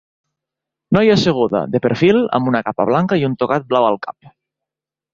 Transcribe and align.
Noia 0.97 1.17
asseguda, 1.17 1.61
de 1.77 1.83
perfil, 1.85 2.23
amb 2.39 2.51
una 2.55 2.65
capa 2.71 2.91
blanca 2.93 3.23
i 3.23 3.31
un 3.31 3.39
tocat 3.45 3.71
blau 3.75 3.91
al 3.93 4.05
cap. 4.09 4.35